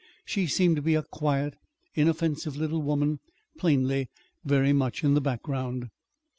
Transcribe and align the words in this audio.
She 0.25 0.47
seemed 0.47 0.77
to 0.77 0.81
be 0.81 0.95
a 0.95 1.03
quiet, 1.03 1.57
inoffensive 1.93 2.57
little 2.57 2.81
woman, 2.81 3.19
plainly 3.59 4.09
very 4.43 4.73
much 4.73 5.03
in 5.03 5.13
the 5.13 5.21
background. 5.21 5.89